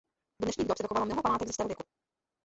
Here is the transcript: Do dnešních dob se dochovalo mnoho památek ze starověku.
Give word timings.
Do 0.41 0.45
dnešních 0.45 0.67
dob 0.67 0.77
se 0.77 0.83
dochovalo 0.83 1.05
mnoho 1.05 1.21
památek 1.21 1.47
ze 1.47 1.53
starověku. 1.53 1.83